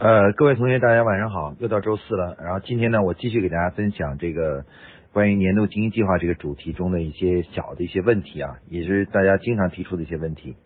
[0.00, 2.34] 呃，各位同学，大家晚上好，又到周四了。
[2.40, 4.64] 然后今天呢，我继续给大家分享这个
[5.12, 10.56] 关于年度经营计划这个主题中的一些小的一些问题啊，也是大家经常提出的一些问题。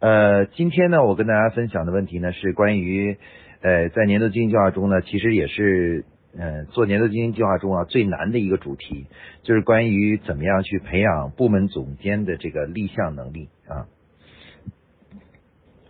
[0.00, 3.16] 呃，今天呢，我跟大家分享的问题呢，是关于
[3.60, 6.04] 呃，在年度经营计划中呢，其实也是
[6.36, 9.06] 呃做年度经营计划中啊最难的一个主题，
[9.44, 13.86] 就是关于怎么样去培养部门总监的这个立项能力啊。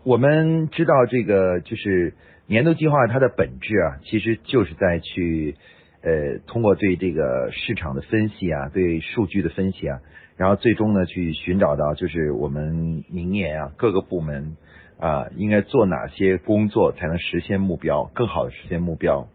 [0.04, 2.12] 我们知道这个就是
[2.46, 5.56] 年度计划，它的本质啊，其实就是在去
[6.02, 10.00] 呃通过对这个市场的分析啊，对数据的分析啊，
[10.36, 14.56] 然后最终呢去寻找到就是我们明年啊各个部门
[14.98, 19.28] 啊应该做哪些工作才能实现目标，更好的实现目标。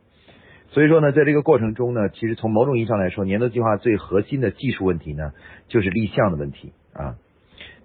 [0.72, 5.32] 所以说呢，在这个过程中呢，其实从某种意义上来说，年度计划最核心的技术问题呢，
[5.68, 7.16] 就是立项的问题啊。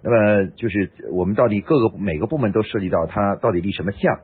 [0.03, 4.19] 那么就是我们到底各个每个部门都涉及到它到底立什么项，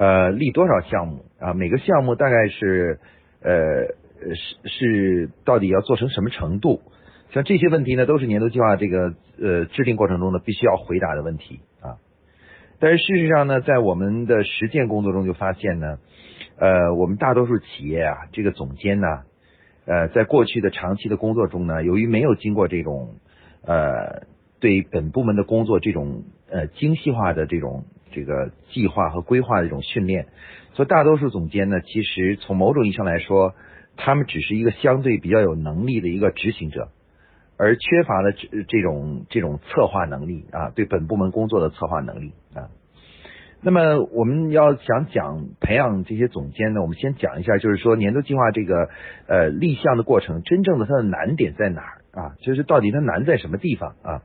[0.00, 1.52] 呃，立多少项目啊？
[1.52, 2.98] 每个项目大概是
[3.42, 3.52] 呃
[4.34, 6.80] 是是到底要做成什么程度？
[7.32, 12.00] 像这些问题呢，都是年度计划这个呃制定过程中呢必须要回答的问题啊。
[12.78, 15.98] 但是事实上呢，在我们的实践工作中就发现呢，
[16.56, 19.06] 呃，我们大多数企业啊，这个总监呢，
[19.84, 23.16] 呃，在过去的长期的工作中呢，由于没有经过这种
[23.66, 24.22] 呃。
[24.62, 30.26] 对本部门的工作这种呃精细化的这种这个计划和规划的这种训练，
[30.74, 33.54] 所以大多数总监呢，其实从某种意义上来说，
[33.96, 36.88] 他们只是一个相对比较有能力的一个执行者，
[37.56, 42.68] 而缺乏了这这种这种策划能力啊，对本部门工作的策划能力啊。
[43.62, 48.88] 那么我们要想讲培养这些总监呢，我们先讲一下，就是说年度计划这个
[49.26, 52.32] 呃立项的过程，真正的它的难点在哪儿啊？
[52.40, 54.22] 就是到底它难在什么地方啊？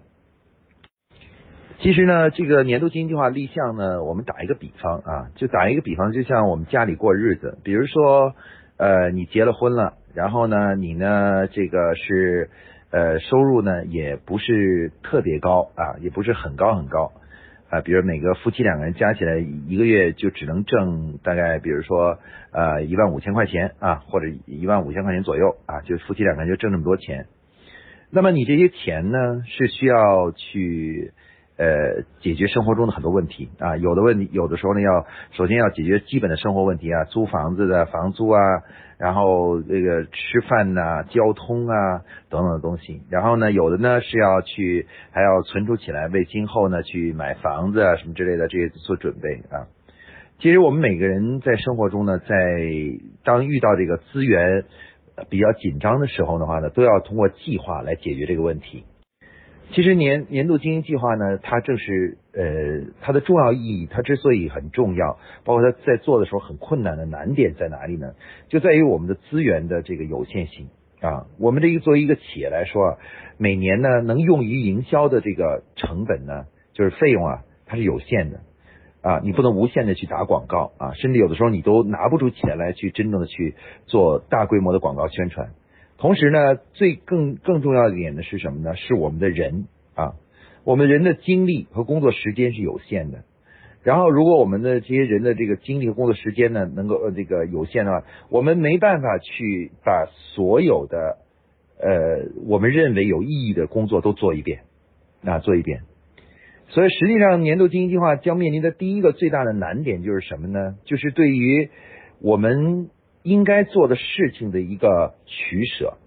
[1.80, 8.34] 其实呢，这个年度经营计划立项呢，我们打一个比方啊，就打一个比方，就像我们家里过日子，比如说，
[8.78, 12.50] 呃，你结了婚了，然后呢，你呢，这个是
[12.92, 17.12] 呃收入呢也不是特别高啊，也不是很高很高
[17.70, 22.18] 啊，比如每个夫妻两个人加起来一个月就只能挣大概，比如说
[22.52, 27.28] 呃一万五千块钱啊，或者一万五千块钱左右啊，就夫妻两个人就挣这么多钱，
[28.10, 31.12] 那么你这些钱呢是需要去。
[31.58, 38.40] 呃，解决生活中的很多问题啊，有的问题有的时候呢，要首先要解决基本的生活问题啊，租房子的房租啊，
[38.98, 49.68] 然后这个吃饭呐、交通啊等等的东西，然后呢，有的呢是要去还要存储起来，为今后呢去买房子啊什么之类的这些做准备啊。
[50.40, 52.28] 其实我们每个人在生活中呢，在
[53.24, 54.66] 当遇到这个资源
[55.30, 58.84] 比较紧张的时候的话呢，都要通过计划来解决这个问题。
[59.72, 68.14] 其实年年度经营计划呢，它正是呃它的重要意义，它之所以很重要，包括它在做的时候很困难的难点在哪里呢？
[68.48, 70.70] 就在于我们的资源的这个有限性
[71.02, 71.26] 啊。
[71.40, 72.98] 我们这个作为一个企业来说啊，
[73.38, 78.40] 每年呢能用于营销的这个成本呢，就是费用啊，它是有限的
[79.02, 83.56] 啊，你不能无限的去打广告啊，甚至有的时候你都拿不出钱来去真正的去
[83.88, 85.50] 做大规模的广告宣传。
[85.98, 88.76] 同时呢，最更更重要的一点呢是什么呢？
[88.76, 90.16] 是我们的人啊，
[90.66, 93.24] 我们人的精力和工作时间是有限的。
[93.82, 101.20] 然后，如果我们的这些人的这个精力和工作时间呢，能够这个有限的话，我们没办法去把所有的
[101.80, 104.64] 呃我们认为有意义的工作都做一遍
[105.24, 105.84] 啊做一遍。
[106.68, 110.76] 所以，实际上年度经营计划将面临的第一个最大的难点就是什么呢？
[110.84, 111.70] 就是对于
[112.22, 112.90] 我们。
[113.26, 115.98] 应该做的事情的一个取舍，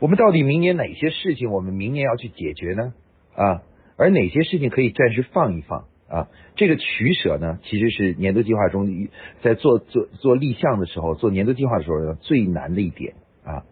[0.00, 2.92] 我们到底明年哪些事情我们明年要去解决呢？
[3.36, 3.62] 啊，
[3.96, 6.28] 而哪些事情可以暂时放一放啊？
[6.56, 9.08] 这个取舍呢，其实是年度计划中
[9.42, 13.14] 在做做做立项的时候，做年度计划的时候最难的一点
[13.44, 13.62] 啊。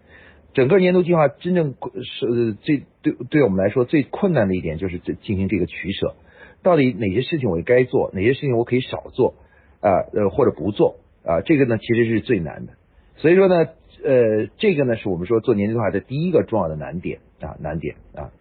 [0.55, 1.75] 整个年度计划真正
[2.05, 6.15] 是最对对我们来说最困难的一点，就是进行这个取舍，
[6.63, 9.35] 到底哪些事情我该做，哪些事情我可以少做
[9.81, 9.91] 啊？
[10.15, 11.00] 呃，或者不做。
[11.23, 12.73] 啊，这个呢其实是最难的，
[13.17, 13.69] 所以说呢，
[14.03, 18.33] 呃，这个呢是我们说做年轻化的第一个重要的难点啊，难点啊。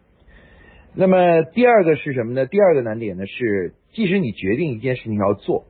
[0.95, 2.45] 那么第二个是什么呢？
[2.45, 5.65] 第二个难点呢是，即使你决定一件事情要做，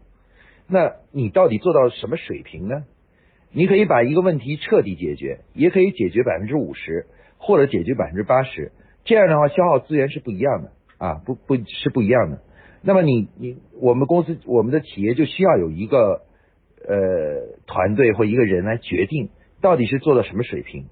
[0.67, 2.83] 那你到底做到什么水平呢？
[3.51, 7.07] 你可以把一个问题彻底解决，也可以解决百分之五十，
[7.39, 8.71] 或者解决百分之八十，
[9.03, 12.41] 这样的话消耗资源是不一样的啊，不不是不一样的。
[12.83, 16.21] 那么你你我们公司我们的企业就需要有一个。
[16.87, 19.29] 呃，团队或一个人来决定
[19.61, 20.85] 到底是做到什么水平。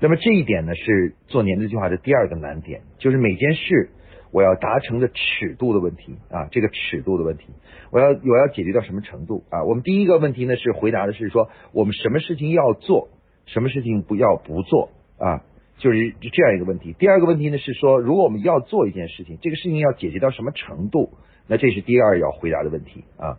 [0.00, 3.90] 那么这一点呢，是做年度计划的第二个难点，就是每件事
[4.30, 7.46] 我要达成的尺度的问题啊，这个尺度的问题，
[7.90, 9.64] 我要我要解决到什么程度啊？
[9.64, 13.08] 我们第一个问题呢是回答的是说，我们什么事情要做，
[13.46, 15.42] 什么事情不要不做啊，
[15.78, 16.94] 就是这样一个问题。
[16.98, 21.10] 第二个问题呢是说，如果我们要做一件事情，这个事情要解决到什么程度，
[21.48, 23.38] 那这是第二要回答的问题啊。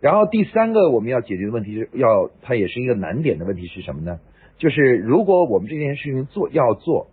[0.00, 4.20] 然后第三个我们要解决的问题是要，它也是一个难点的问题是什么呢？
[4.58, 7.08] 就是如果我们这件事情做要做。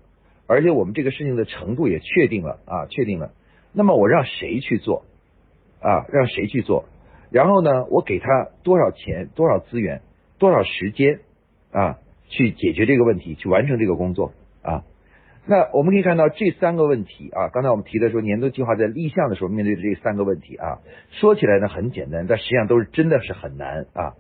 [0.50, 3.34] 而且我们这个事情的程度也确定了啊，确定了。
[3.74, 5.04] 那么我让谁去做
[5.82, 6.06] 啊？
[6.08, 6.86] 让谁去做？
[7.32, 8.28] 然后呢，我给他
[8.64, 10.04] 多少钱、多少资源、
[10.40, 11.20] 多少时间
[11.74, 12.00] 啊，
[12.30, 14.32] 去解决这个问题，去完成这个工作？
[15.48, 17.50] 那我们可以看到这三个问题啊。
[17.50, 20.80] 刚才我们提的说，年度计划在立项的时候面对的这三个问题啊，
[21.12, 24.14] 说起来呢很简单，但实际上都是真的是很难啊。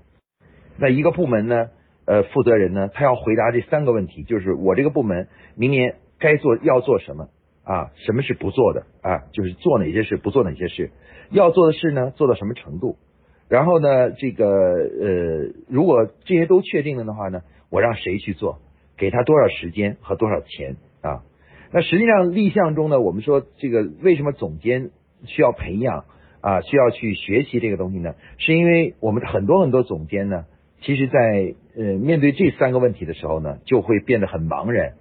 [0.77, 1.69] 那一个部门呢，
[2.05, 5.95] 呃，负责人呢，他要回答这三个问题，就是我这个部门明年。
[6.19, 7.29] 该做要做什么
[7.63, 7.91] 啊？
[7.93, 9.25] 什么是不做的啊？
[9.33, 10.89] 就是做哪些事，不做哪些事。
[11.29, 12.97] 要做的事呢，做到什么程度？
[13.47, 18.57] 然后呢，这个呃，如果这些都确定了的话呢，我让谁去做？
[18.97, 21.23] 给他多少时间和多少钱啊？
[21.71, 24.91] 那实际上立项中呢，我们说这个为什么总监
[25.25, 26.05] 需要培养
[26.41, 26.61] 啊？
[26.61, 28.15] 需要去学习这个东西呢？
[28.37, 30.45] 是因为我们很多很多总监呢，
[30.81, 34.93] 其实在呃面对这三个问题的时候呢，就会变得很茫然。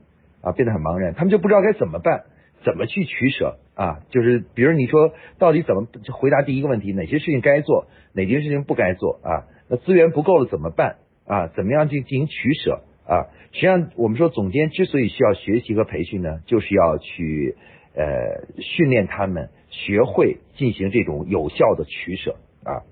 [0.43, 2.23] 啊，变得很茫然，他们就不知道该怎么办，
[2.63, 3.99] 怎么去取舍啊？
[4.11, 9.51] 就是比如你说，到底怎么回答第一个问题，哪些事情该做，哪些事情不该做啊？
[9.69, 11.49] 那资源不够了怎么办啊？
[11.49, 13.27] 怎么样去进行取舍啊？
[13.53, 17.57] 实际上，我们说总监之所以需要学习和培训呢，就是要去
[17.95, 22.83] 呃训练他们学会进行这种有效的取舍啊。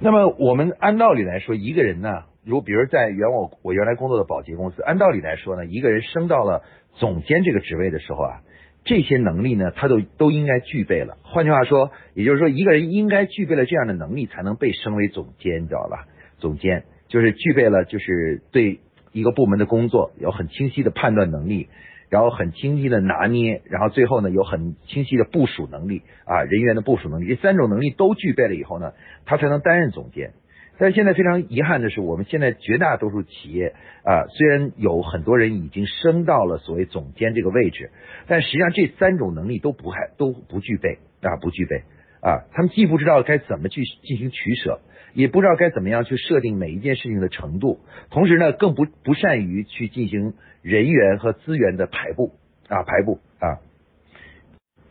[0.00, 2.24] 那么我们按道理来说，一个人呢？
[2.44, 6.62] 如比如在原我我原来工作的保洁公司，按道理来说呢，一个人升到了
[6.94, 8.40] 总监这个职位的时候啊，
[8.84, 11.18] 这些能力呢，他都都应该具备了。
[11.24, 16.06] 换句话说，也就是说，一个人应该具备了这样的能力，才能被升为总监，你知道吧？
[16.38, 18.80] 总监就是具备了，就是对
[19.12, 21.68] 一个部门的工作有很清晰的判断能力，
[22.10, 28.92] 然后很清晰的拿捏，然后最后呢，有很清晰的部署能力啊，人员的部署能力，这三种能力都具备了以后呢，
[29.26, 30.32] 他才能担任总监。
[30.80, 33.74] 但是现在非常遗憾的是，我们现在绝大多数企业
[34.04, 37.90] 啊，虽然有很多人已经升到了所谓总监这个位置，
[38.28, 41.82] 但实际上这三种能力都不还都不具备啊，不具备
[42.20, 42.46] 啊。
[42.52, 44.78] 他们既不知道该怎么去进行取舍，
[45.18, 47.80] 也不知道该怎么样去设定每一件事情的程度，
[48.10, 52.34] 同时呢，更不不善于去进行人员和资源的排布
[52.68, 53.58] 啊，排布啊。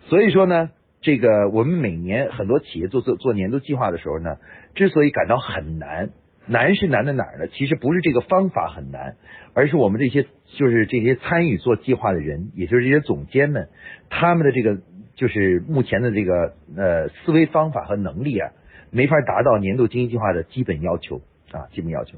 [0.10, 0.70] 所以说呢。
[1.00, 4.38] 这个我们每年很多企业做做做年度计划的时候呢，
[4.74, 6.10] 之所以感到很难，
[6.48, 7.48] 难是难在哪儿呢？
[7.48, 9.16] 其实不是这个方法很难，
[9.54, 10.24] 而是我们这些
[10.58, 13.70] 就是这些参与做计划的人，也就是这些总监们，
[14.10, 14.80] 他们的这个
[15.16, 18.52] 就是目前的这个呃思维方法和能力啊，
[18.92, 22.18] 没法达到年度经营计划的基本要求啊，基本要求。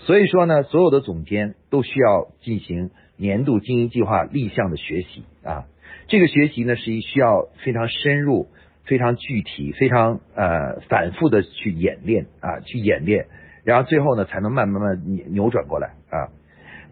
[0.00, 5.64] 所以说呢，所有的总监都需要进行年度经营计划立项的学习啊。
[6.06, 8.48] 这个学习呢，是需要非常深入、
[8.84, 13.26] 非常具体、非常呃反复的去演练啊，去演练，
[13.64, 16.30] 然后最后呢，才能慢慢慢扭扭转过来啊。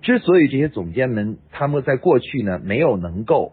[0.02, 3.52] 之所以这些总监们他们在过去呢没有能够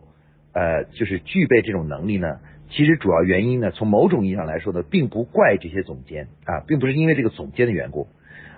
[0.53, 2.39] 呃就是具备这种能力呢，
[2.75, 8.07] 其实主要原因呢，从某种意义上来说呢，并不怪这些总监啊，并不是因为这个总监的缘故，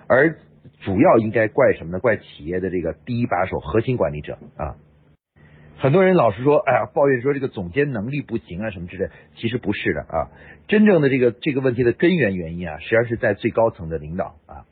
[0.08, 0.38] 而
[0.80, 2.00] 主要应该怪什么呢？
[2.00, 4.76] 怪企业的这个第一把手、核心管理者啊。
[5.78, 9.10] 很多人老是说，哎呀，抱怨说这个总监能力不行啊，什么之类。
[9.36, 10.30] 其实不是的啊，
[10.66, 14.64] 真正的这个这个问题的根源原因啊，实际上是在最高层的领导啊。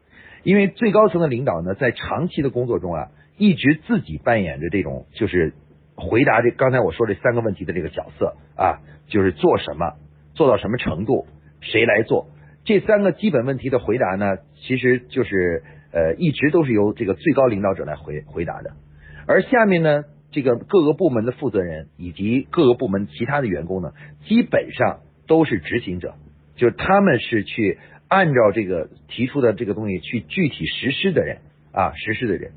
[0.43, 5.53] 因为最高层的领导呢，在长期的工作中啊，一直自己扮演着这种就是
[5.97, 9.95] 回答这刚才我说这三个问题的这个角色啊，就是做什么，
[10.35, 11.27] 做到什么程度，
[11.61, 12.29] 谁来做
[12.65, 14.37] 这三个基本问题的回答呢？
[14.55, 18.73] 其实就是呃，一直都是由这个最高领导者来回回答的，
[19.27, 20.05] 而下面呢。
[20.35, 23.93] 这个各个部门的负责人以及各个部门其他的员工呢，
[24.25, 24.99] 基本上
[25.29, 26.17] 都是执行者，
[26.57, 31.39] 就是他们是去按照这个提出的这个东西去具体实施的人
[31.71, 32.51] 啊，实施的人。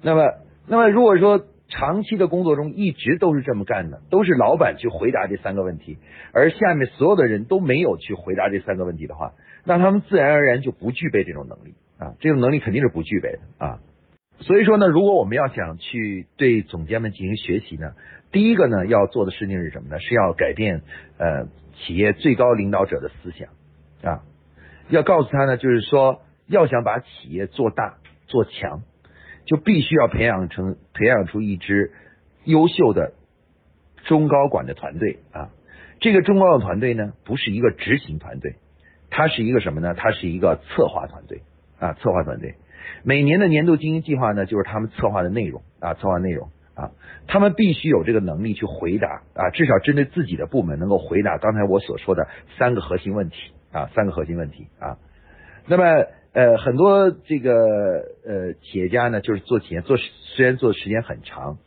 [0.00, 0.32] 那么，
[0.68, 5.98] 那么如果说长期的工作中一直都是这么干的，都是老板去回答这三个问题，
[6.32, 9.34] 而下面所有的人都没有去回答这三个问题的话，
[9.64, 13.80] 那他们自然而然就不具备这种能力啊，这种能力肯定是不具备的啊。
[14.40, 17.92] 所以说呢，如果我们要想去对总监们进行学习呢，
[18.32, 19.98] 第一个呢要做的事情是什么呢？
[20.00, 20.82] 是要改变
[21.18, 23.48] 呃企业最高领导者的思想
[24.10, 24.22] 啊，
[24.88, 28.82] 要告诉他呢，就是说要想把企业做大做强，
[29.48, 31.90] 就必须要培养成培养出一支
[32.44, 33.14] 优秀的
[34.04, 35.48] 中高管的团队啊。
[36.00, 38.56] 这个中高管团队呢，不是一个执行团队，
[39.08, 39.94] 它是一个什么呢？
[39.94, 41.40] 它是一个策划团队
[41.78, 42.56] 啊，策划团队。
[43.04, 46.90] 每年的年度经营计划呢，就是他们策划的内容啊，策划内容啊，
[47.26, 52.28] 他们必须有这个能力去回答啊，至少针对自己的部门能够回答刚才我所说的
[52.58, 54.98] 三个核心问题啊，三个核心问题啊。
[55.66, 55.84] 那么。
[56.38, 57.52] 呃，很多这个
[58.24, 61.58] 呃企业家呢，就是做企业做虽然做的时间很长，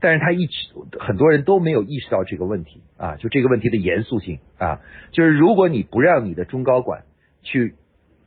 [0.00, 0.52] 但是他一直
[1.00, 4.82] 很多人都没有意识到这个问题啊，就这个问题的严肃性啊，
[5.12, 7.04] 就是如果你不让你的中高管
[7.42, 7.76] 去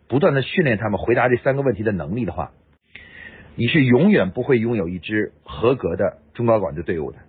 [0.08, 2.52] 不断的训练他们回答这三个问题的能力的话，
[3.56, 7.20] 你是永远不会拥有一支合格的中高管的队伍的。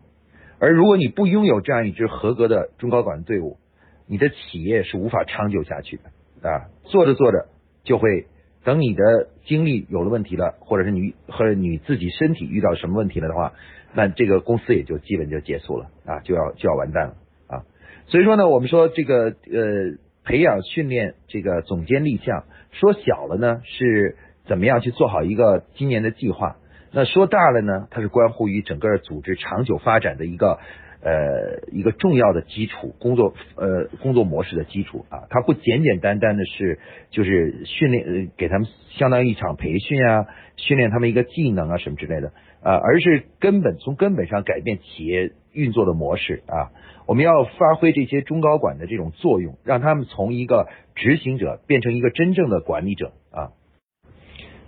[0.58, 3.58] 而如果你不拥有这样一支合格的中高管的队伍，
[4.06, 7.48] 你的企业是无法长久下去的啊，做着做着
[7.84, 8.28] 就会。
[8.64, 9.02] 等你的
[9.44, 13.52] 精力有了问题了，或者是你或者你自己身体遇到什么问题了的话，
[13.94, 17.14] 那这个公司也就基本就结束了啊，就要就要完蛋了
[17.48, 17.64] 啊。
[18.06, 24.16] 所以说呢，我们说这个呃培养训练这个总监立项，说小了呢是
[24.46, 26.56] 怎么样去做好一个今年的计划，
[26.92, 30.58] 那说大了呢，它是关乎于整个组织长久发展的一个。
[31.04, 36.78] 呃，一个重要的基础工作，呃，工作模式的基础啊，它不简简单单的是
[37.10, 42.28] 就是训练，呃，给他们相当于一场培训啊，训练他们一个技能啊什么之类的
[42.62, 46.70] 啊，而是根本从根本上改变企业运作的模式啊。
[47.08, 53.50] 我们要发挥这些中高管的这种作用，让他们从一个执行者变成一个真正的管理者啊。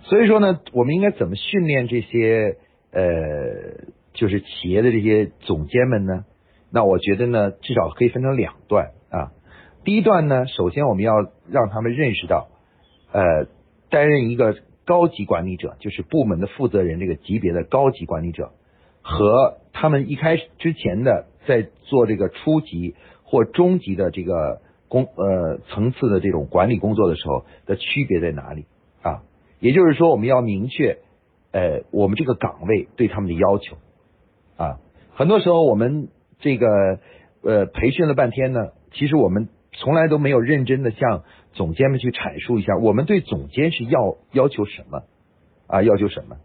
[0.03, 2.57] 所以说呢，我们应该怎么训练这些
[2.91, 3.94] 呃？
[4.15, 6.25] 就是企业的这些总监们呢，
[6.71, 9.31] 那我觉得呢，至少可以分成两段啊。
[9.83, 11.13] 第一段呢，首先我们要
[11.47, 12.47] 让他们认识到，
[13.11, 13.47] 呃，
[13.89, 18.51] 担任一个高级管理者，就是部门的负责人这个级别的高级管理者，
[19.01, 28.65] 和他们一开始之前的在做这个初级或中级的这个工呃层次的这种管理工作的时候的区别在哪里
[29.01, 29.21] 啊？
[29.59, 30.97] 也就是说，我们要明确，
[31.51, 33.77] 呃，我们这个岗位对他们的要求。
[34.57, 34.79] 啊，
[35.13, 36.07] 很多时候我们
[36.39, 36.67] 这个
[37.43, 45.03] 呃培训了半天呢，其实我们从来都没有认真的向总监们去阐述一下，我们对总监是要要求什么
[45.67, 45.81] 啊？
[45.81, 46.37] 要求什么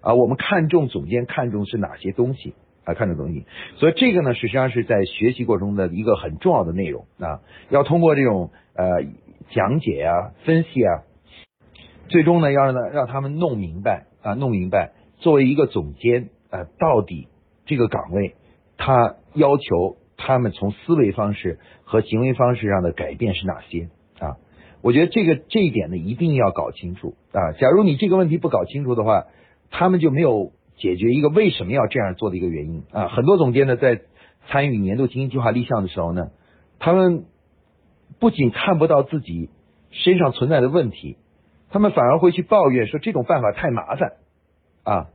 [0.00, 0.14] 啊？
[0.14, 2.54] 我们看重总监看重是哪些东西
[2.84, 2.94] 啊？
[2.94, 3.46] 看重东西，
[3.76, 7.40] 所以这个呢，实际上是在学习过程中的一个很重要的内容啊。
[7.70, 9.02] 要通过这种呃
[9.50, 11.02] 讲解啊、分析啊，
[12.08, 17.26] 最终呢，要让让他们弄明白啊，弄明白作为一个总监啊，到底。
[17.66, 18.34] 这个岗位，
[18.78, 24.36] 他要求他们从思维方式和行为方式上的改变是哪些啊？
[24.82, 27.52] 我觉得这个这一点呢，一定要搞清楚啊！
[27.58, 29.24] 假如你这个问题不搞清楚的话，
[29.70, 33.08] 他们就没有解决一个为什么要这样做的一个原因啊！
[33.08, 34.02] 很多总监呢，在
[34.48, 36.28] 参与年度经营计划立项的时候呢，
[36.78, 37.24] 他们
[38.20, 39.50] 不仅看不到自己
[39.90, 41.16] 身上存在的问题，
[41.70, 44.12] 他们反而会去抱怨说这种办法太麻烦
[44.84, 45.06] 啊！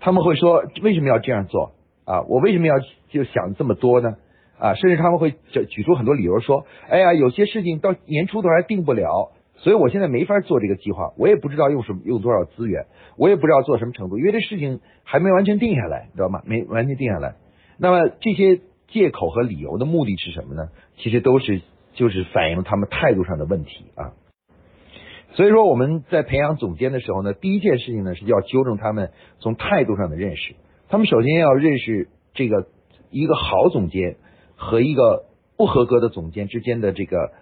[0.00, 1.72] 他们会说为什么要这样做
[2.04, 2.22] 啊？
[2.28, 2.74] 我为什么要
[3.08, 4.16] 就想这么多呢？
[4.58, 12.86] 啊，甚至他们会举举出很多理由说，哎呀，有些事情到年初都还定不了，所以我现在没法做这个计划，我也不知道用什么用多少资源，
[13.18, 16.42] 我也不知道做什么程度，因为这事情还没完全定下来，知道吗？
[16.46, 17.34] 没完全定下来。
[17.78, 20.68] 那么这些借口和理由的目的是什么呢？
[20.96, 21.60] 其实都是
[21.92, 24.12] 就是反映了他们态度上的问题啊。
[25.36, 30.56] 所以说我们在培养总监的时候呢，第一件事情呢是要纠正他们从态度上的认识。
[30.88, 32.68] 他们首先要认识这个
[33.10, 34.16] 一个好总监
[34.56, 35.26] 和一个
[35.58, 37.32] 不合格的总监之间的这个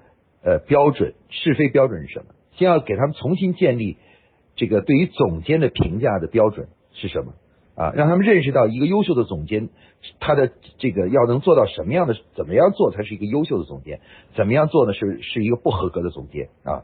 [0.43, 2.27] 呃标准是非标准是什么？
[2.57, 3.97] 先要给他们重新建立
[4.57, 7.35] 这个对于总监的评价的标准是什么
[7.77, 7.93] 啊？
[7.95, 9.69] 让他们认识到一个优秀的总监
[10.19, 14.01] 他的这个要能做到什么样的怎么样做才是一个优秀的总监？
[14.35, 14.93] 怎么样做呢？
[14.95, 16.83] 是是一个不合格的总监啊？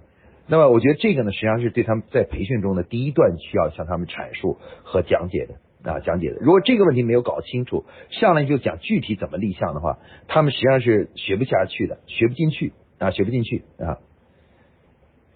[0.50, 6.38] 那么我觉得这个呢，实际上是对他们在培训中的第一段需要向他们阐述和讲解的啊，讲解的。
[6.40, 13.99] 如果这个问题没有搞清楚，上来就讲具体怎么立项的话，他们实际上是学不下去的，学不进去啊，学不进去啊。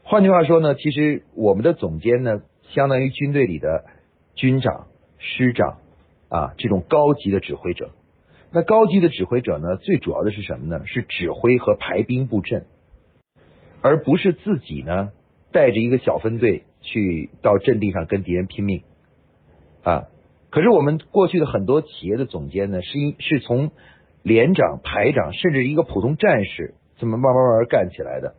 [0.02, 2.42] 换句话说呢，其实我们的总监呢，
[2.72, 3.84] 相当于军队里的
[4.34, 5.78] 军长、师长
[6.28, 7.92] 啊，这种高级的指挥者。
[8.50, 10.84] 那高级的指挥者呢，最主要的是什么呢？
[10.86, 12.66] 是指挥和排兵布阵。
[13.84, 15.10] 而不是自己呢，
[15.52, 18.82] 带着一个小分队去到阵地上跟敌人拼命
[19.82, 20.04] 啊！
[20.48, 23.72] 可是我们过去的很多企业的总监呢，是因是从
[24.22, 28.36] 连长、排长，甚至一个普通战士，这么慢慢慢慢干起来的。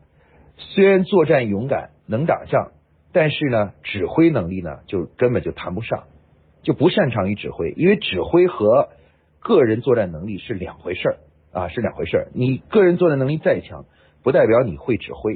[0.57, 2.71] 虽然作战勇敢，能打仗，
[3.13, 6.05] 但是呢，指挥能力呢，就根本就谈不上，
[6.63, 8.89] 就不擅长于指挥，因为指挥和
[9.41, 11.17] 个人作战能力是两回事儿
[11.51, 12.27] 啊，是两回事儿。
[12.33, 13.85] 你个人作战能力再强，
[14.25, 15.35] 不代表你会指挥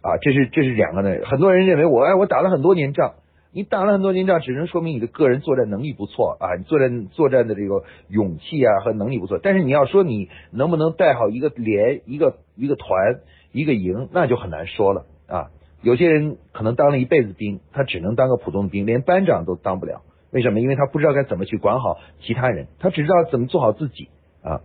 [0.00, 1.18] 啊，这是这是两个呢。
[1.26, 3.12] 很多人认为我哎，我打了很多年仗，
[3.52, 9.38] 你打了很多年仗，只能说明你的个人作战能力不错啊，你作战作战的这个勇气啊和能力不错。
[9.42, 13.20] 但是你要说你能不能带好一个连、一个一个团、
[13.52, 15.50] 一个营，那就很难说了啊。
[15.82, 20.00] 有些人可能当了一辈子兵，他只能当个普通兵，连班长都当不了。
[20.30, 20.60] 为什么？
[20.60, 24.08] 因为他不知道该怎么去管好其他人，他只知道怎么做好自己
[24.42, 24.62] 啊。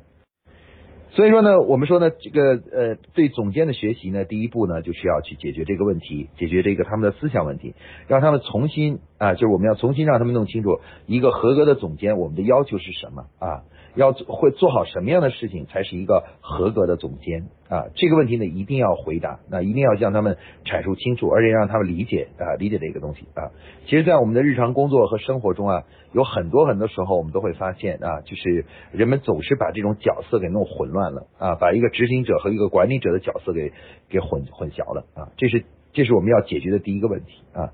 [1.17, 7.73] 所以说呢，我们说呢，这个呃，对总监的学习呢，第一步呢，就是要去解决这个问题，解决这个他们的思想问题，
[8.07, 13.63] 让他们重新啊，就是我们要重新让他们弄清楚一个合格的总监，我们的要求是什么啊。
[13.97, 17.87] 要会做好什么样的事情才是一个合格的总监啊？
[17.95, 23.49] 这个问题呢，一定要回答，那一定要向他们阐述清楚，而且让他们理解啊，理解这个东西啊。
[23.85, 33.73] 其实，在我们的日常工作和生活中啊，有很多很多时候，我们都会发现啊，就是人们总是把这种角色给弄混乱了啊，把一个执行者和一个管理者的角色给
[34.09, 35.33] 给混混淆了啊。
[35.37, 37.73] 这是这是我们要解决的第一个问题啊。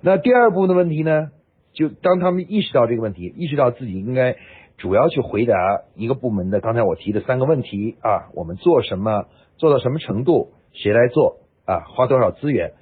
[0.00, 1.28] 那第二步的问题呢，
[1.74, 4.36] 就当他们意识到这个问题，意识到自己应该。
[4.76, 5.54] 主要去回答
[5.94, 9.26] 一个部门的刚才我提的三个问题啊，我们做什么，
[9.56, 12.72] 做到什么程度，谁来做啊，花多少资源，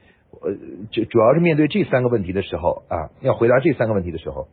[0.41, 0.57] 呃，
[0.91, 4.49] 就主要是面对这三个问题的时候啊，要回答这三个问题的时候，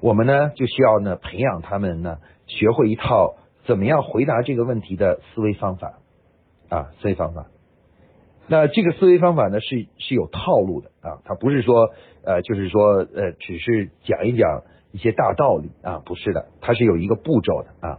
[0.00, 3.34] 我们呢就需要呢培养他们呢学会一套
[3.66, 5.98] 怎么样回答这个问题的思维方法
[6.68, 7.48] 啊，思维方法。
[8.46, 11.90] 那这个思维方法呢是是有套路的啊，它不是说
[12.24, 14.62] 呃就是说呃只是讲一讲。
[14.92, 17.98] 一些大道理啊，不是的，它是有一个步骤的啊。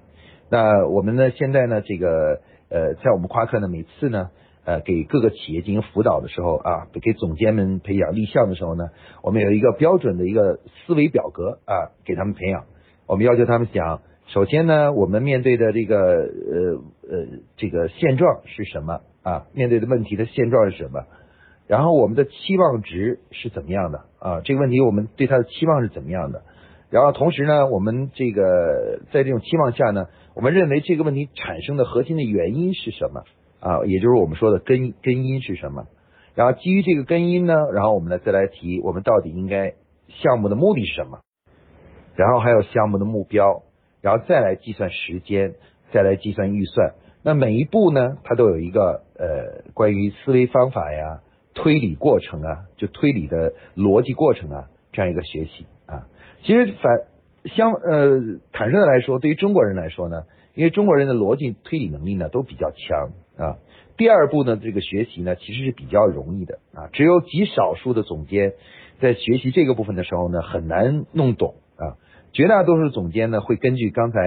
[0.49, 4.29] 那我们呢，现在呢，这个呃，在我们夸克呢，每次呢，
[4.65, 8.89] 呃，给各个企业进行辅导的时候啊，给总监们培养立项的时候呢，
[9.23, 12.65] 我们有一个标准的一个思维表格啊，给他们培养。
[13.07, 17.25] 我们要求他们讲，首先呢，我们面对的这个呃呃
[17.57, 19.47] 这个现状是什么啊？
[19.53, 21.05] 面对的问题的现状是什么？
[21.67, 24.41] 然后我们的期望值是怎么样的啊？
[24.43, 26.43] 这个问题我们对他的期望是怎么样的？
[26.91, 33.23] 然后同时呢，我们这个在这种期望下呢，我们认为这个问题产生的核心的原因是什么
[33.61, 33.85] 啊？
[33.85, 35.87] 也就是我们说的根根因是什么？
[36.35, 39.73] 然后基于这个根因呢，然后我们呢再来提我们到底应该
[40.09, 41.21] 项目的目的是什么？
[42.15, 43.63] 然后还有项目的目标，
[44.01, 45.55] 然后再来计算时间，
[45.93, 46.93] 再来计算预算。
[47.23, 51.21] 那每一步呢，它都有一个呃关于思维方法呀、
[51.53, 55.65] 推理过程啊，就推理的逻辑过程啊这样一个学习。
[56.43, 57.01] 其实反
[57.55, 60.23] 相呃坦率的来说，对于中国人来说呢，
[60.55, 63.57] 因为中国人的逻辑推理能力呢都比较强啊。
[63.97, 68.53] 第二步呢，这个学习呢其实是比较容易的啊，只有极少数的总监
[68.99, 71.97] 在学习这个部分的时候呢很难弄懂啊。
[72.33, 74.19] 绝大多数总监呢会根据刚才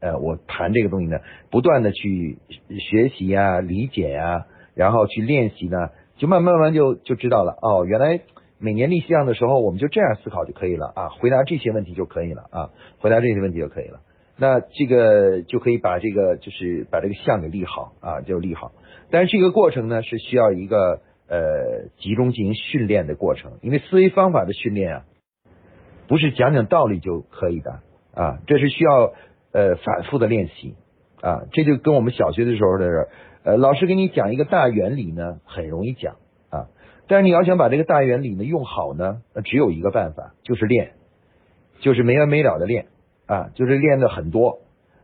[0.00, 1.18] 呃我谈这个东西呢，
[1.50, 2.38] 不断的去
[2.78, 8.20] 学习呀、理解呀，然后去练习呢，就慢慢慢就就知道了哦，原来。
[8.62, 12.70] 每年立项的时候，我们就这样思考就可以了啊，回答这些问题就可以了啊，
[13.00, 14.00] 回答这些问题就可以了。
[14.38, 18.70] 那这个就可以把这个就是把这个项给立好啊，就立好。
[19.10, 25.04] 但是这个过程呢，是需要一个呃集中进行训练的过程，因为思维方法的训练啊，
[26.06, 27.80] 不是讲讲道理就可以的
[28.14, 29.12] 啊，这是需要
[29.52, 30.76] 呃反复的练习
[31.20, 31.42] 啊。
[31.50, 33.08] 这就跟我们小学的时候的
[33.42, 36.14] 呃老师给你讲一个大原理呢，很容易讲。
[37.08, 40.92] 但是你要想把这个大原理呢用好呢，那只有一个办法，就是练，
[41.80, 42.86] 就是没完没了的练
[43.26, 44.60] 啊，就是练的很多。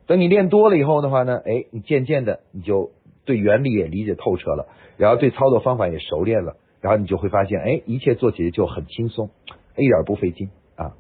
[0.07, 2.93] 等你练多了以后的话呢，哎，你渐渐的你就
[3.27, 9.29] 对原理也理解透彻了，然后对操作方法也熟练了，然后你就会发现，哎，一切做起来就很轻松，
[9.77, 10.95] 一点不费劲啊。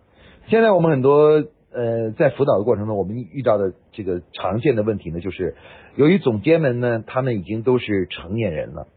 [0.48, 5.56] 现在我们很多呃在辅导的过程中，我们遇到的这个常见的问题呢，就是
[5.96, 8.88] 由于总监们呢，他们已经都是成年人了。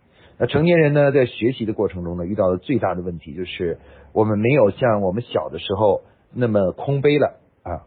[0.41, 3.77] 那成年人呢，在学习的过程中呢，遇到的最大的问题就是，
[4.11, 6.01] 我们没有像我们小的时候
[6.33, 7.85] 那么空杯了啊。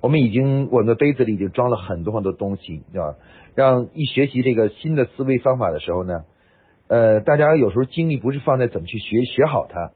[0.00, 3.16] 我们已经，我们的杯子里已经装了很多很多东西，对吧？
[3.56, 6.24] 让一学习这个新的思维方法的时候呢，
[6.86, 9.90] 呃，大家有时候精力不是放在怎么去学学好它，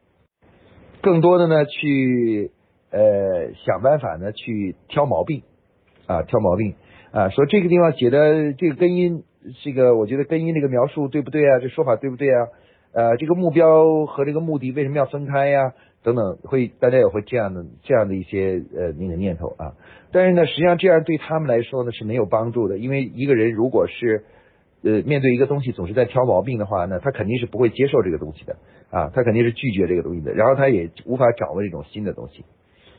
[1.03, 2.51] 更多的呢，去
[2.91, 5.45] 呃想办法呢，去挑毛病
[6.07, 6.75] 啊，挑毛病
[7.13, 9.23] 啊，说这个地方写的这个根音。
[9.63, 11.59] 这个我觉得根因这个描述对不对啊？
[11.61, 12.49] 这说法对不对啊？
[12.93, 15.73] 呃，这个目标和这个目的为什么要分开呀？
[16.03, 19.73] 等等，会大家也会这样的这样的一些呃那个念头啊。
[20.11, 24.25] 但是呢，实际上这样对他们来说呢是没有帮助的，因为一个人如果是
[24.83, 28.57] 呃面对一个东西总是在挑毛病的话，那他肯定是不会接受这个东西的
[28.91, 32.45] 啊，他肯定是拒绝这个东西的，然后他也无法掌握这种新的东西。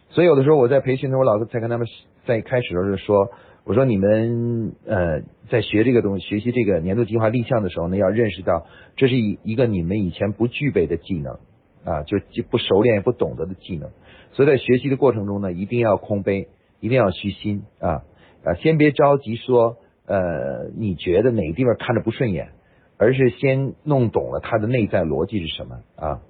[0.09, 1.85] 所以有的时候我在培训的时候，我老在跟他们
[2.25, 3.31] 在开始的时候说，
[3.65, 8.65] 我说你们呃在学这个东西，学习这个年度计划立项的时候呢，要认识到
[8.97, 11.39] 这是一一个你们以前不具备的技能
[11.85, 12.17] 啊，就
[12.49, 13.91] 不熟练也不懂得的技能。
[14.33, 16.49] 所以在学习的过程中呢，一定要空杯，
[16.81, 18.03] 一定要虚心啊
[18.43, 22.49] 啊，先别着急说呃你觉得哪个地方看着不顺眼，
[22.97, 26.21] 而是先弄懂了它的内在逻辑是什么啊。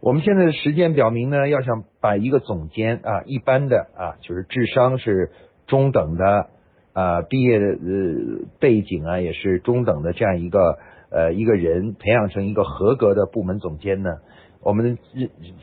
[0.00, 5.30] 我们现在的实践表明呢，要想把一个总监啊，一般的啊，就是智商是
[5.66, 6.48] 中等的
[6.92, 10.78] 啊，毕业的呃背景啊也是中等的这样一个
[11.10, 14.18] 呃一个人培养成一个合格的部门总监呢，
[14.62, 14.98] 我们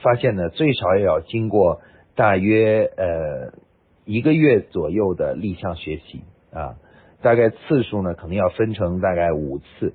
[0.01, 1.81] 发现呢，最少也要经过
[2.15, 3.53] 大约呃
[4.05, 6.75] 一个月左右的立项学习啊，
[7.21, 9.93] 大概次数呢可能要分成大概五次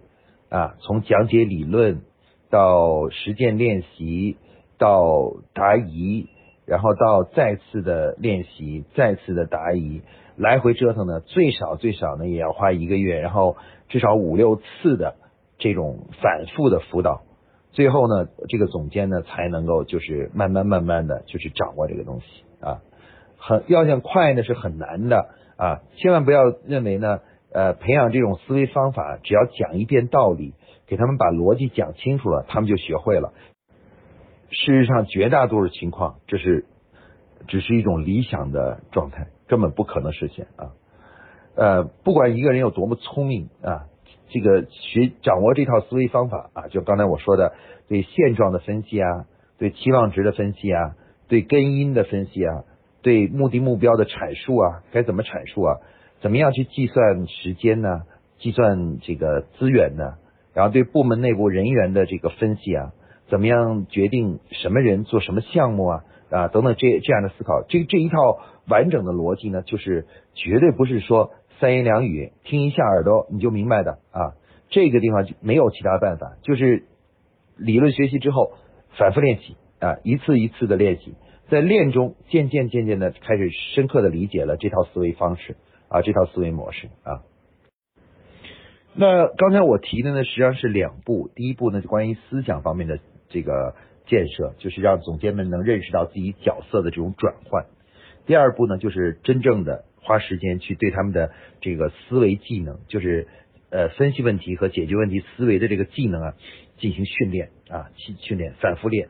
[0.48, 2.02] 啊，从讲解理论。
[2.48, 4.36] 到实践练习，
[4.78, 6.28] 到答疑，
[6.66, 10.02] 然后到再次的练习，再次的答疑，
[10.36, 13.56] 来回折腾呢，最少最少呢也要花一个月，然后
[13.88, 15.14] 至少五六次的
[15.58, 17.22] 这种反复的辅导，
[17.70, 22.26] 最后呢，这个总监呢才能够就是慢慢慢慢的就是掌握这个东西
[22.60, 22.82] 啊，
[23.38, 27.20] 很要想快呢是很难的啊，千万不要认为呢，
[27.52, 30.54] 呃，培养这种思维方法，只要讲一遍道理。
[30.88, 33.32] 给他们把逻辑讲清楚了，他们就学会了。
[34.50, 36.64] 事实上，绝大多数情况，这是
[37.48, 40.72] 只是一种理想的状态，根本不可能实现啊。
[41.54, 43.86] 呃，不管一个人有多么聪明啊，
[44.28, 47.54] 这个学掌握这套思维方法啊，就刚才我说的，
[47.88, 49.26] 对现状的分析啊，
[49.58, 50.96] 对期望值的分析啊，
[51.28, 52.64] 对根因的分析啊，
[53.02, 55.76] 对目的目标的阐述啊，该怎么阐述啊？
[56.20, 58.02] 怎么样去计算时间呢？
[58.38, 60.14] 计算这个资源呢？
[60.52, 62.92] 然后对部门内部人员的这个分析啊，
[63.28, 74.34] 怎么样决定什么人做什么项目啊啊等等这这样的思考，这这一套完整的逻辑呢，就是绝对不是说三言两语听一下耳朵你就明白的啊，
[74.68, 76.84] 这个地方就没有其他办法，就是
[77.56, 78.52] 理论学习之后
[78.98, 81.14] 反复练习啊，一次一次的练习，
[81.48, 85.56] 在练中渐渐渐渐的开始深刻的理解了这套思维方式
[85.88, 87.22] 啊，这套思维模式啊。
[88.98, 91.28] 那刚才我提的呢，实际上是两步。
[91.34, 93.74] 第一步呢，就关于思想方面的这个
[94.06, 97.66] 建设，就是让总监们能认识到自己角色的这种转换。
[98.26, 103.26] 第二步呢，就是真正的花时间去对他们的这个思维技能，就是
[103.70, 106.34] 呃分析问题和解决问题思维的这个技能啊，
[106.78, 109.08] 进行训练啊，训训练，反复练，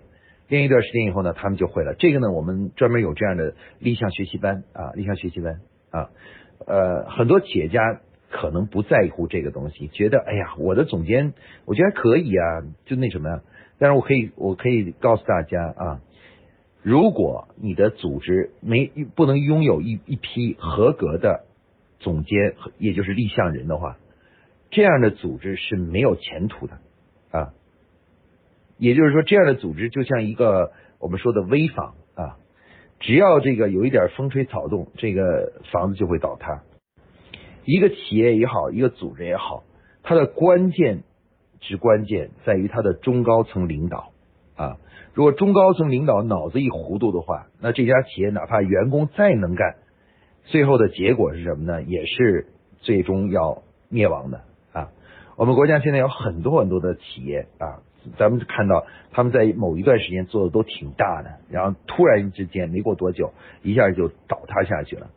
[0.48, 1.94] 练一段时间以后呢，他们就会了。
[1.98, 6.11] 这个呢，我们专门有这样的立项学习班啊，立项学习班啊，
[6.66, 8.00] 呃，很多企业家。
[8.29, 11.33] 可能不在乎这个东西，觉得哎呀，我的总监
[11.64, 12.44] 我觉得还可以啊，
[12.85, 13.40] 就那什么呀。
[13.79, 16.01] 但是我可以，我可以告诉大家啊，
[16.83, 21.45] 如果你的组织没不能拥有一一批合格的
[21.99, 23.99] 总监，也就是立项人的话，
[24.71, 26.79] 这样的组织是没有前途的
[27.31, 27.53] 啊。
[28.79, 32.37] 也就是说，这样的组织就像一个我们说的危房啊，
[33.01, 36.62] 只要这个有一点风吹草动，这个房子就会倒塌。
[37.65, 39.65] 一个企业也好，一个组织也好，
[40.03, 41.03] 它的关键
[41.61, 44.12] 之关键在于他的中高层领导
[44.57, 44.77] 啊。
[45.14, 49.77] 如果中高层领导脑子一糊涂的话，那这家企业哪怕员工再能干，
[50.45, 51.83] 最后的结果是什么呢？
[51.83, 52.49] 也是
[52.81, 54.42] 最终要灭亡的
[54.73, 54.90] 啊。
[55.37, 57.81] 我们国家现在有很多很多的企业啊，
[58.19, 65.09] 咱们看到他们在某一段时间做的都挺大的，然后突然之间没过多久，一下就倒塌下去了。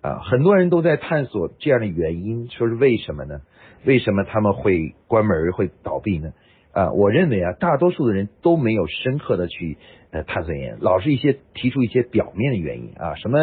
[0.00, 3.40] 啊，很多人都在探索这样的原因，说是为什么呢？
[3.84, 6.32] 为什么他们会关门会倒闭呢？
[6.72, 9.78] 啊，我认为啊，大多数的人都没有深刻的去
[10.10, 13.38] 呃探索原因，老是一些提出一些表面的原因啊，什么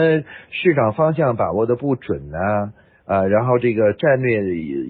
[0.52, 2.74] 市场方向把握的不准啊，
[3.06, 4.41] 啊，然后这个战略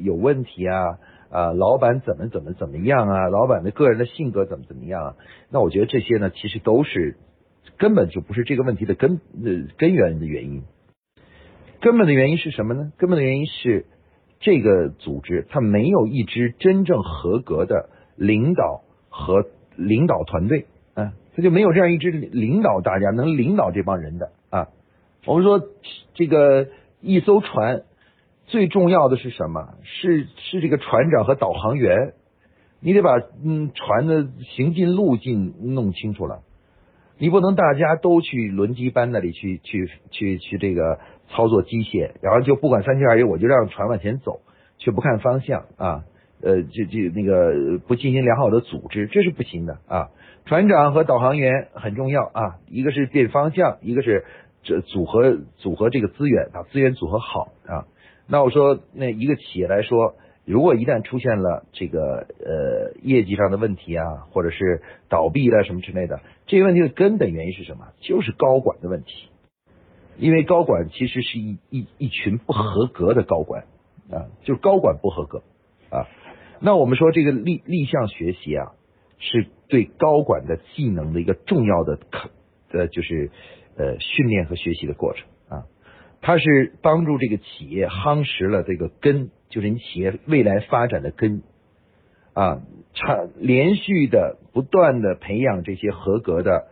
[0.03, 5.15] 有问题啊，啊，老板怎么怎么怎么样啊，老板的个人的性格怎么怎么样啊？
[5.49, 7.15] 那我觉得这些呢，其实都是
[7.77, 10.63] 根本就不是这个问题的根呃根源的原因。
[11.81, 12.91] 根本的原因是什么呢？
[12.97, 13.85] 根本的原因是
[14.45, 24.67] 这个组织它没有一支真正合格的领导和领导团队啊，它就没有这样一支领导大家能领导这帮人的啊。
[25.25, 25.67] 我们说
[26.13, 26.67] 这个
[27.01, 27.85] 一艘船
[28.45, 29.73] 最重要的是什么？
[29.81, 32.13] 是是这个船长和导航员，
[32.81, 36.43] 你得把嗯船的行进路径弄清楚了。
[37.17, 44.41] 你不能大家都去轮机班那里去去去去这个操作机械，然后就不管三七二十一，我就让船往前走，
[44.77, 46.03] 却不看方向啊！
[46.41, 50.09] 呃，这这那个不进行良好的组织，这是不行的啊。
[50.45, 54.25] 船长和导航员很重要啊，一个是变方向，一个是
[54.61, 57.87] 这组合组合这个资源，把资源组合好啊。
[58.27, 67.87] 那我说，那一个企业来说，如果一旦出现了这个呃业绩上的问题啊，或者是倒闭了什么之类的，这些问题的根本原因是什么？
[68.01, 69.29] 就是高管的问题。
[70.17, 73.63] 因为高管其实是一一一群不合格的高管
[74.09, 75.43] 啊，就是高管不合格
[75.89, 76.07] 啊。
[76.59, 78.71] 那我们说这个立立项学习啊，
[79.19, 82.29] 是对高管的技能的一个重要的可
[82.71, 83.29] 呃就是
[83.77, 85.65] 呃训练和学习的过程啊。
[86.21, 91.43] 它是帮助这个企业夯实了这个根，就是你企业未来发展的根
[92.33, 92.61] 啊，
[92.93, 96.67] 长连续的不断的培养这些合格的。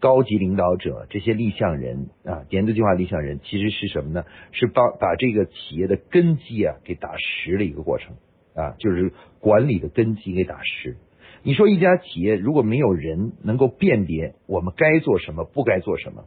[0.00, 4.24] 高级领导者这些立项人啊，年度计划立项人其实是什么呢？
[4.52, 8.14] 是把把这个企业的根基啊给打实的一个过程
[8.54, 10.96] 啊，就是管理的根基给打实。
[11.42, 16.24] 你说一家企业如果没有人能够辨别我们该做什么，不该做什么，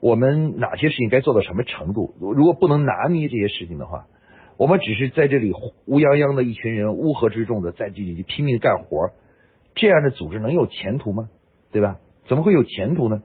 [0.00, 4.06] 我们哪些事情该做到什么程度，如果不能拿捏这些事情的话，
[4.56, 5.52] 我们只是在这里
[5.86, 9.10] 乌泱泱的一群人乌合之众的在这里拼命干活，
[9.74, 11.28] 这样的组织能有前途吗？
[11.70, 11.98] 对吧？
[12.30, 13.22] 怎么会有前途呢？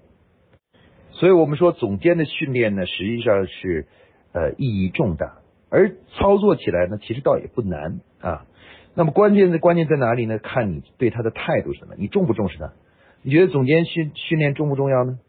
[1.11, 3.85] 所以我们说总监的训练呢，实际上是
[4.33, 5.37] 呃意义重大，
[5.69, 8.47] 而操作起来呢，其实倒也不难啊。
[8.95, 10.39] 那么关键的关键在哪里呢？
[10.39, 12.73] 看你对他的态度是什么，你重不重视他？
[13.21, 15.19] 你觉得总监训训练重不重要呢？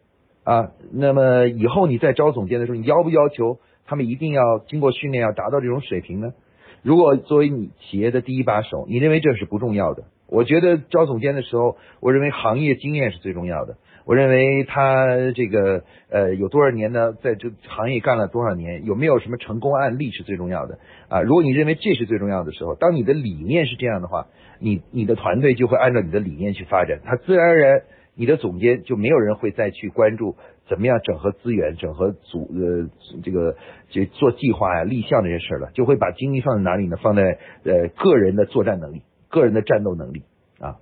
[0.43, 6.33] 啊，那么以后你在招总监的时候，你要不要求他们一定要经过训练，要达到这种水平呢？
[6.81, 10.05] 如果作为你企业的第一把手，你认为这是不重要的？
[10.29, 13.77] 我觉得招总监的时候，我认为行业经验是最重要的。
[14.05, 21.23] 我认为他这个呃有多少年呢，在这行业干了多少年，有没有什么成功案例是最重要的啊？
[21.23, 24.29] 如果你认为这是最重要的时候，当你的理念是这样的话，
[24.61, 27.83] 你你的团队就会按照你的理念去发展，他自然而然
[28.15, 30.37] 你的总监就没有人会再去关注
[30.69, 32.89] 怎么样整合资源、整合组呃
[33.25, 33.57] 这个
[33.91, 36.97] 就做计划呀、立项这些事了，就会把精力放在哪里呢？
[37.03, 39.03] 放在呃个人的作战能力。
[39.29, 40.23] 个人的战斗能力
[40.61, 40.79] 啊，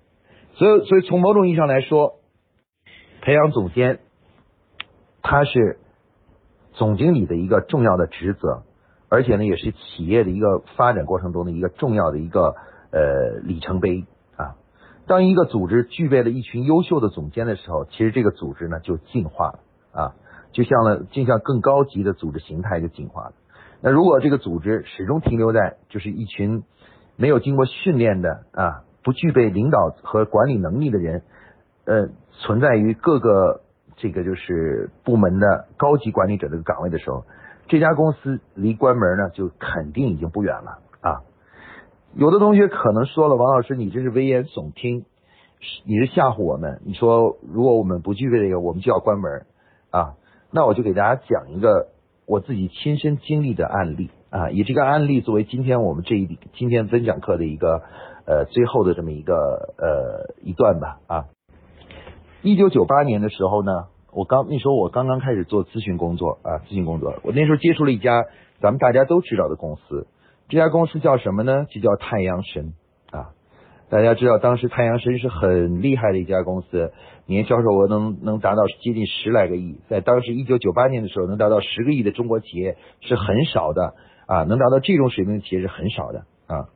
[0.55, 2.17] 所以所以从某种意义上来说，
[3.23, 4.01] 培养总监，
[5.23, 5.79] 他是
[6.75, 8.63] 总经理的一个重要的职责，
[9.09, 12.55] 而且呢，也是企业的一个发展过程中的一个重要的一个
[12.93, 14.05] 呃里程碑
[14.37, 14.57] 啊。
[15.07, 19.59] 当一个组织具备了一群优秀的总监的时候，其实这个组织呢就进化了
[19.93, 20.15] 啊，
[20.53, 23.33] 就像了就像更高级的组织形态就进化了。
[23.81, 26.63] 那如果这个组织始终停留在就是一群。
[27.17, 31.23] 没有经过训练的啊，不具备领导和管理能力的人，
[31.85, 33.61] 呃，存在于各个
[33.97, 37.25] 这个就是部门的高级管理者这个岗位的时候，
[37.69, 41.23] 这家公司离关门呢就肯定已经不远了啊。
[42.15, 45.05] 有的同学可能说了，王老师，你这是危言耸听，
[45.85, 46.81] 你是吓唬我们。
[46.85, 49.47] 你说如果我们不具备这个，我们就要关门
[49.91, 50.15] 啊？
[50.51, 51.89] 那我就给大家讲一个
[52.27, 54.11] 我自己亲身经历的案例。
[54.35, 57.83] 啊，以这个案例作为今天我们这一今天分享课的一个
[58.27, 59.33] 呃最后的这么一个
[59.79, 61.25] 呃一段吧啊。
[62.43, 63.71] 一九九八年的时候呢，
[64.13, 68.25] 我刚那时候我刚刚开始做咨询工作啊，咨询工作，我那时候接触了一家
[68.61, 70.09] 咱们大家都知道的公司，
[70.49, 71.67] 这家公司叫什么呢？
[71.71, 72.75] 就叫太阳神
[73.13, 73.31] 啊。
[73.89, 76.91] 大家知道当时太阳神是很厉害的一家公司。
[77.27, 83.95] 年销售额能能达到接近十来个亿，在当时一九九八年的时候，能达到十个亿的中国企业是很少的
[84.27, 86.69] 啊，能达到这种水平的企业是很少的啊。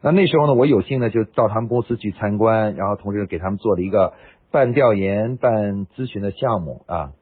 [0.00, 4.12] 那那时候呢，我有幸呢就到他们公司去参观，然后同时给他们做了一个
[4.50, 7.12] 半调研、半咨询的项目啊。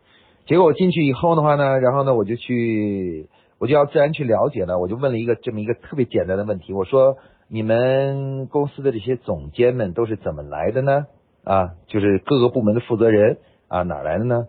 [0.46, 7.16] 结果我进去以后的话呢，然后呢我就去，我就要自然去了解了，我就问了一个这么一个特别简单的问题，我说
[7.48, 11.07] 你们公司的这些总监们都是怎么来的呢？
[11.44, 14.46] 啊，就是各个部门的负责人啊，哪来的呢？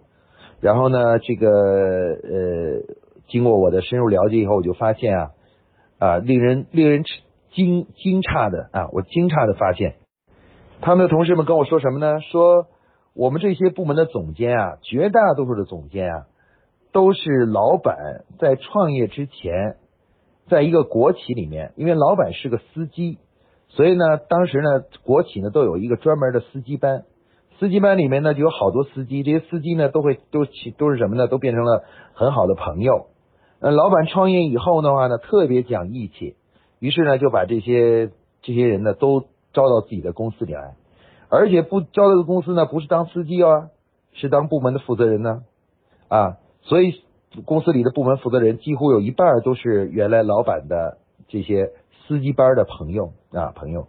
[0.60, 2.82] 然后呢，这个呃，
[3.27, 5.31] 经过我的深入了解以后，我就发现啊
[5.99, 7.03] 啊，令人令人
[7.51, 9.95] 惊惊诧的啊，我惊诧的发现，
[10.81, 12.21] 他们的同事们跟我说什么呢？
[12.21, 12.67] 说
[13.13, 16.25] 我们这些部门的总监啊，绝大多数的总监啊，
[16.91, 17.95] 都是老板
[18.39, 19.77] 在创业之前，
[20.49, 23.17] 在一个国企里面，因为老板是个司机。
[23.69, 27.03] 所以呢，当时呢，国企呢都有一个专门的司机班，
[27.59, 30.45] 司机班里面呢就有好多司机，这些司机呢都会都
[30.77, 31.27] 都是什么呢？
[31.27, 33.07] 都变成了很好的朋友。
[33.60, 36.36] 呃，老板创业以后的话呢，特别讲义气，
[36.80, 39.22] 于是呢就把这些这些人呢都
[39.54, 40.76] 招到自己的公司里来，
[41.30, 43.70] 而且不招到公司呢不是当司机啊，
[44.13, 45.43] 是当部门的负责人呢
[46.08, 47.02] 啊，所以
[47.46, 51.72] 公司里的部门负责人几乎有一半都是原来老板的这些。
[52.08, 53.88] 司机班的朋友啊，朋友。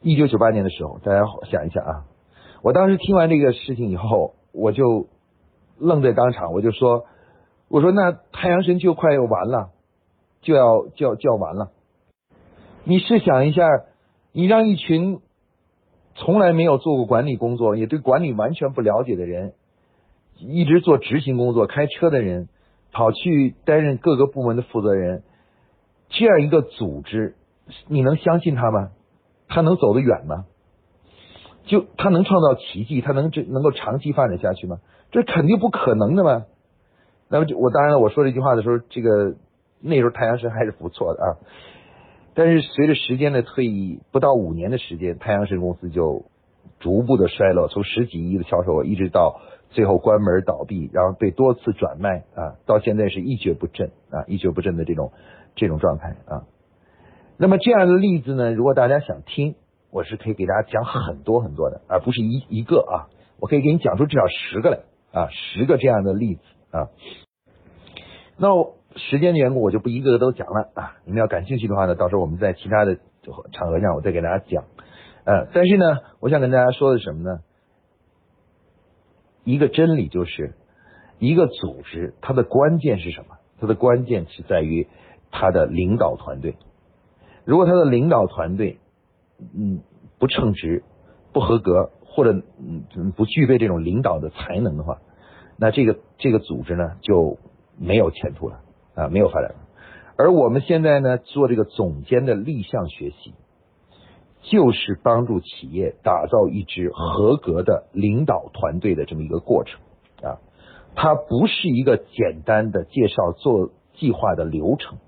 [0.00, 2.04] 一九九八年的时候，大家想一下啊，
[2.62, 5.08] 我当时听完这个事情以后，我就
[5.76, 7.04] 愣在当场，我就说，
[7.72, 9.70] 我说那太阳神就快要完了，
[10.42, 11.70] 就要就要就要完了。
[12.84, 13.66] 你试想一下，
[14.30, 15.20] 你让一群
[16.14, 19.54] 从来没有做过管理工作，也对管理完全不了解的人，
[20.38, 22.50] 一直做执行工作、开车的人，
[22.92, 25.22] 跑去担任各个部门的负责人，
[26.10, 27.36] 这样一个组织，
[27.88, 28.90] 你能相信他吗？
[29.48, 30.44] 他能走得远吗？
[31.64, 33.00] 就他能创造奇迹？
[33.00, 34.76] 他能这能够长期发展下去吗？
[35.10, 36.44] 这肯定不可能的嘛。
[37.32, 39.36] 那么，我当然了，我说这句话的时候，这个
[39.80, 41.28] 那时候太阳神还是不错的啊。
[42.34, 46.26] 但是随着时间的推移，不到五年的时间，太阳神公司就
[46.78, 49.40] 逐步的衰落，从十几亿的销售额，一直到
[49.70, 55.12] 最后关门倒闭，然后被多次转卖啊，到现在是一蹶不振啊，一蹶不振的这种
[55.54, 56.44] 这种状态啊。
[57.38, 59.54] 那么这样的例子呢，如果大家想听，
[59.90, 63.08] 我是可以给大家讲很多很多的，而不是一一个啊，
[63.40, 64.80] 我可以给你讲出至少十个来
[65.12, 66.40] 啊，十个这样的例子
[66.70, 66.88] 啊。
[68.36, 68.48] 那
[68.96, 70.96] 时间的缘故，我就不一个个都讲了啊。
[71.04, 72.96] 你们要感兴趣的话呢，到时候我们在其他的
[73.52, 74.64] 场合上，我再给大家讲。
[75.24, 75.84] 呃，但是呢，
[76.20, 77.40] 我想跟大家说的是什么呢？
[79.44, 80.54] 一个真理就是，
[81.18, 83.36] 一个组织它的关键是什么？
[83.60, 84.88] 它的关键是在于
[85.30, 86.56] 它的领导团队。
[87.44, 88.78] 如果他的领导团队，
[89.56, 89.80] 嗯，
[90.18, 90.84] 不称职、
[91.32, 94.98] 不合格，或者嗯不具备这种领导的才能的话，
[95.56, 97.38] 那这个这个组织呢就
[97.78, 98.60] 没有前途了
[98.94, 99.56] 啊，没有发展了。
[100.16, 103.34] 而我们现在呢做这个总监的立项学习，
[104.42, 109.80] 就是帮助企业打造一支合格的领导团队的这么一个过程
[110.22, 110.38] 啊，
[110.94, 114.98] 它不是一个简单的介绍做计划的流程。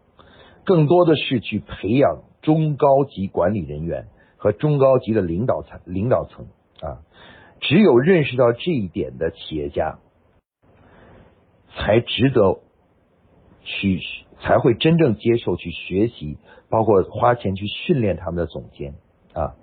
[0.64, 4.06] 更多的是去培养中高级管理人员
[4.38, 6.46] 和中高级的领导层领导层
[6.80, 7.04] 啊，
[7.60, 9.98] 只有认识到这一点的企业家，
[11.76, 12.60] 才值得
[13.62, 14.00] 去
[14.40, 18.94] 才会真正接受去学习，包括花钱去训练他们的总监
[19.32, 19.54] 啊。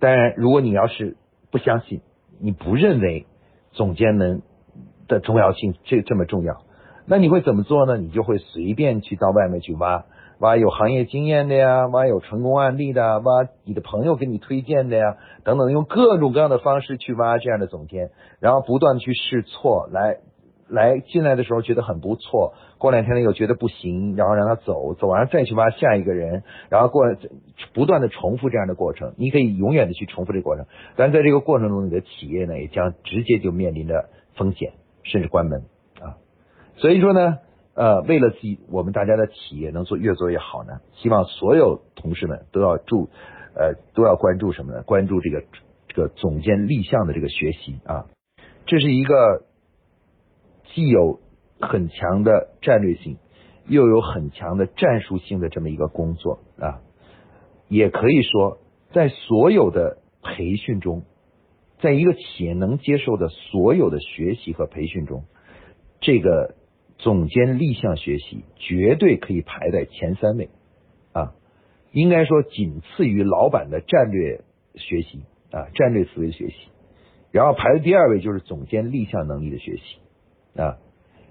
[0.00, 1.16] 当然，如果你要是
[1.50, 2.00] 不相信，
[2.40, 3.26] 你不认为
[3.72, 4.42] 总监们
[5.08, 6.62] 的重要性这这么重要，
[7.06, 7.96] 那你会怎么做呢？
[7.96, 10.04] 你就会随便去到外面去挖。
[10.40, 20.18] 挖有行业经验的呀，挖有成功案例的，挖你的朋友给你推荐的呀，等等，用各种各样的方式去挖这样的总监，然后不断去试错，来
[20.68, 27.04] 来进来的时候觉得很不错，过两天呢又觉得不行，然后让他走，走完再去挖下一个人，然后过
[27.72, 34.72] 不断的重复这样的过程，你可以永远的去重复这个过程，但在这个过程中，你的企业呢也将直接就面临着风险，
[35.02, 35.62] 甚至关门
[36.00, 36.16] 啊，
[36.76, 37.38] 所以说呢。
[37.76, 43.08] 呃，为了自己，我们大家的企业能做越做越好呢，希望所有同事们都要注，
[43.56, 44.84] 呃，都要关注什么呢？
[44.84, 45.42] 关注这个
[45.88, 48.06] 这个总监立项的这个学习啊，
[48.66, 49.42] 这是一个
[50.72, 51.20] 既有
[51.60, 53.18] 很强的战略性，
[53.66, 56.80] 又有很强的战术性的这么一个工作啊，
[57.68, 58.58] 也可以说，
[58.92, 61.02] 在所有的培训中，
[61.80, 65.24] 在一个企业能接受的所有的学习和培训中，
[66.00, 66.54] 这个。
[66.96, 70.48] 总监立项学习绝对可以排在前三位
[71.12, 71.34] 啊，
[71.90, 74.44] 应该说仅次于老板的战略
[74.76, 76.54] 学习啊，战略思维的学习，
[77.32, 79.82] 然后排在第二位就是总监立项能力的学习。
[80.56, 80.78] 啊，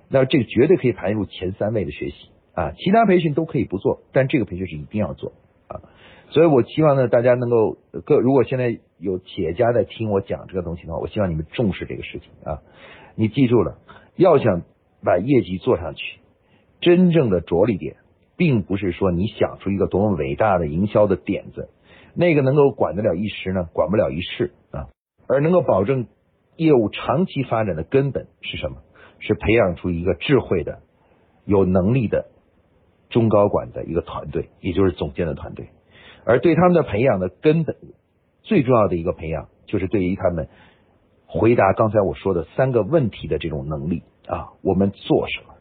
[0.09, 2.15] 那这个绝对可以排入前三位的学习
[2.53, 5.33] 啊，其他培训都可以不做，但这个培训是一定要做
[5.67, 5.81] 啊，
[6.29, 12.61] 所以我希望呢，大家能够各如果现在有企业家在听我讲这个东西的话，我希望你们重视这个事情啊，
[13.15, 13.77] 你记住了，
[14.15, 14.63] 要想。
[15.05, 16.19] 把业绩做上去，
[16.79, 17.97] 真正的着力点，
[18.37, 21.67] 并不是说你想出一个多么伟大的营销的点子，
[22.15, 24.87] 那个能够管得了一时呢，管不了一世啊。
[25.27, 26.07] 而能够保证
[26.55, 28.77] 业务长期发展的根本是什么？
[29.25, 30.79] 是培养出一个智慧的、
[31.45, 32.27] 有能力的
[33.09, 35.69] 中高管的一个团队，也就是总监的团队。
[36.25, 37.75] 而对他们的培养的根本，
[38.43, 40.47] 最重要的一个培养，就是对于他们
[41.25, 44.03] 回答刚才我说的三个问题的这种能力。
[44.25, 45.55] 啊，我们做什么，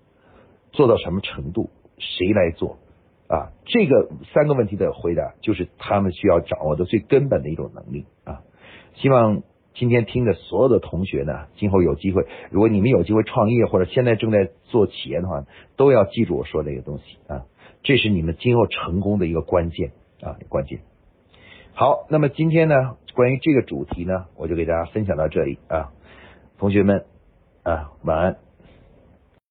[0.70, 2.79] 做到什么程度，谁来做？
[3.27, 8.42] 啊，这个三个问题的回答，就是他们需要掌握的最根本的一种能力啊。
[8.94, 9.42] 希望
[9.75, 15.44] 今天听的所有的同学呢，今后有机会，如果你们有机会创业或者现在正在做企业的话，
[15.77, 17.46] 都要记住我说这个东西啊，
[17.83, 20.81] 这是你们今后成功的一个关键啊，关键。
[21.75, 22.75] 好，那么今天呢，
[23.14, 25.92] 关于这个主题呢，我就给大家分享到这里啊，
[26.58, 27.06] 同学们
[27.62, 28.52] 啊，晚安。